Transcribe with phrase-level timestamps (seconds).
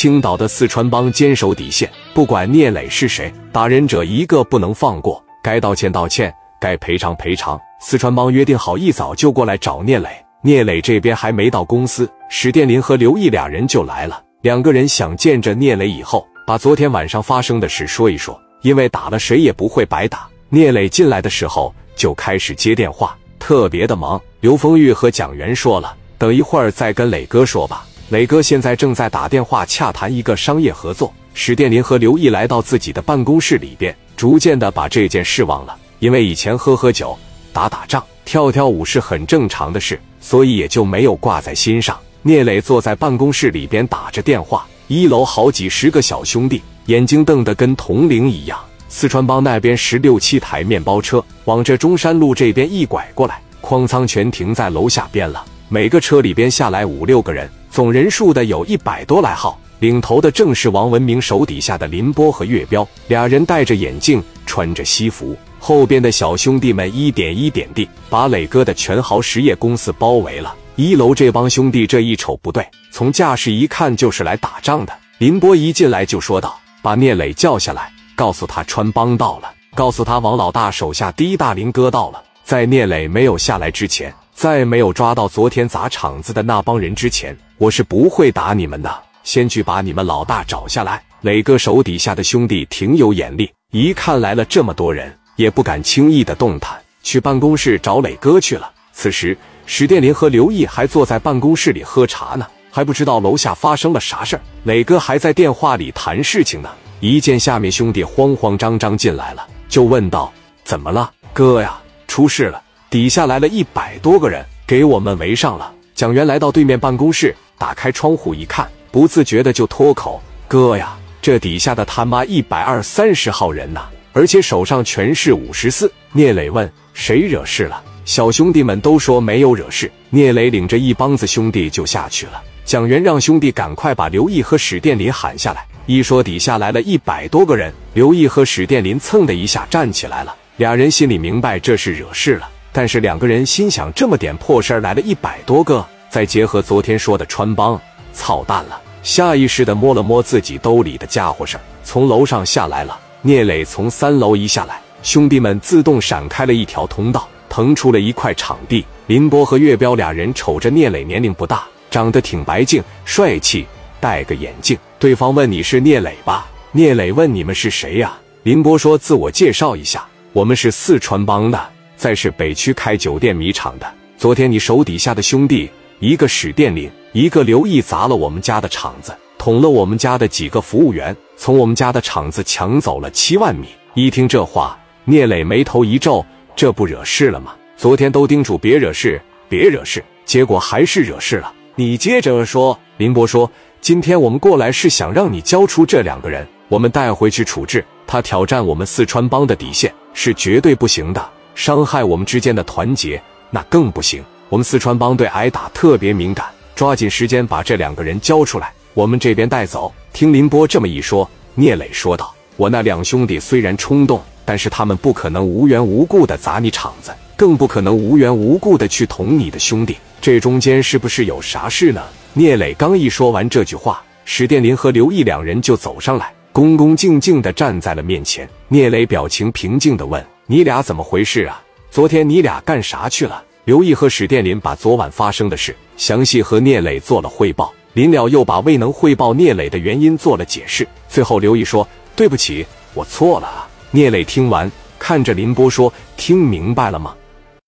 [0.00, 7.60] 青岛的四川帮坚守底线，不管聂磊是谁，打人者一个不能放过，该道歉道歉，该赔偿赔偿。
[7.82, 10.08] 四川帮约定好一早就过来找聂磊，
[10.40, 14.24] 聂磊这边还没到公司，史殿林和刘毅俩人就来了。
[14.40, 20.26] 两个人想见着聂磊以后，把昨天晚上发生的事说一说，因为打了谁也不会白打。
[20.48, 24.18] 聂磊进来的时候就开始接电话，特别的忙。
[24.40, 27.84] 刘丰玉和蒋元说了，等一会儿再跟磊哥说吧。
[28.10, 31.14] 磊哥现在正在打电话洽谈一个商业合作。
[31.32, 35.76] 史殿林和刘毅来到自己的办公室里边，逐渐的把这件事忘了。
[36.00, 37.16] 因为以前喝喝酒、
[37.52, 41.96] 打打仗、跳跳舞是很正常的事，所以也就没有挂在心上。
[42.22, 48.58] 聂磊坐在办公室里边打着电话，一楼好几十个小兄弟眼睛瞪得跟铜铃一样。
[48.88, 55.44] 四川帮那边十六七台面包车往这中山路这边一拐过来，哐仓全停在楼下边了。
[55.68, 57.48] 每个车里边下来五六个人。
[57.70, 65.36] 总人数的有一百多来号，领头的正是王文明手底下的林波和岳彪，俩人戴着眼镜，穿着西服。
[65.60, 70.52] 后边的小兄弟们一点一点地把磊哥的全豪实业公司包围了。
[70.74, 74.92] 一楼这帮兄弟这一瞅不对，从架势一看就是来打仗的。
[75.18, 82.20] 林波一进来就说道：“把聂磊叫下来，告诉他穿帮到了，告诉他王老大手下第一大林哥到了。
[82.42, 88.90] 在聂磊没有下来之前，在没有抓到昨天砸场子的那帮人之前。”我是不会打你们的，
[89.22, 91.02] 先去把你们老大找下来。
[91.20, 98.70] 磊哥手底下的兄弟挺有眼力，一看来了这么多人，也不敢轻易的动弹，去办公室找磊哥去了。
[98.94, 99.36] 此时，
[99.66, 104.42] 史殿林和刘毅还坐在办公室里喝茶呢，还不知道楼下发生了啥事儿。
[104.62, 110.32] 磊哥还在电话里谈事情呢，一见下面兄弟慌慌张张进来了，就问道
[110.64, 111.78] ：“怎么了，哥呀？
[112.08, 112.62] 出事了！
[112.88, 117.36] 底下来了一百多个人，给我们围上了。”蒋元来到对面办公室。
[117.60, 123.82] 打开窗户一看，不自觉的就脱口：“哥呀，这底下的他妈一百二三十号人呐，
[124.14, 129.92] 而且手上全是五十四。”聂磊问：“谁惹事了？”小兄弟们都说没有惹事。
[130.08, 132.42] 聂磊领着一帮子兄弟就下去了。
[132.64, 135.62] 蒋元让兄弟赶快把刘毅和史殿林喊下来。
[135.84, 140.34] 一说底下来了一百多个人，刘毅和史殿林蹭的一下站起来了。
[140.56, 145.86] 俩人心里明白这是惹事了，但是两个人心想：这么点破事儿来了一百多个。
[146.10, 147.80] 再结合昨天说的穿帮，
[148.12, 148.80] 操蛋了！
[149.02, 152.98] 下意识地摸了摸自己兜里的家伙事儿，从楼上下来了。
[153.22, 158.84] 聂磊从三楼一下来，兄弟们自动闪开了一条通道，腾出了一块场地。
[159.06, 163.64] 林波和岳彪俩人瞅着聂磊，年龄不大，长得挺白净、帅气，
[164.00, 164.76] 戴个眼镜。
[164.98, 173.86] 对方问：“你是聂磊吧？”聂磊问：“你们是谁呀？”林波说：“自我介绍一下，我们是四川帮的，在是北区开酒店米厂的。
[174.18, 183.68] 昨天你手底下的兄弟。”一个史殿林，一个刘毅砸了我们家的厂子，捅了我们家的几个服务员，从我们家的厂子抢走了七万米。
[183.92, 186.24] 一听这话，聂磊眉头一皱，
[186.56, 187.54] 这不惹事了吗？
[187.76, 191.52] 昨天都叮嘱别惹事，别惹事，结果还是惹事了。
[191.74, 192.78] 你接着说。
[192.96, 193.50] 林波说
[193.80, 197.84] ：“今天我们过来是想让你交出这两个人，我们带回去处置。
[198.06, 206.44] 他挑战我们四川帮的底线，是绝对不行的，伤害我们之间的团结，那更不行。”我们四川帮对挨打特别敏感，
[206.74, 209.92] 抓紧时间把这两个人交出来，我们这边带走。
[210.12, 219.96] 听林波这么一说，聂磊说道：“我那两兄弟虽然冲动，但是他们不可能无缘无故的砸你场子，更不可能无缘无故的去捅你的兄弟。
[220.20, 222.02] 这中间是不是有啥事呢？”
[222.34, 228.48] 聂磊刚一说完这句话，史殿林和刘毅两人就走上来，恭恭敬敬的站在了面前。
[228.66, 231.62] 聂磊表情平静的问：“你俩怎么回事啊？
[231.88, 240.84] 昨天你俩干啥去了？”刘毅和史殿林把昨晚发生的事详细和聂磊做了汇报，临了又把未能汇报聂磊的原因做了解释。
[241.08, 241.86] 最后，刘毅说
[242.16, 247.14] ：“对不起，我错了。”聂磊听完，看着林波说：“听明白了吗？”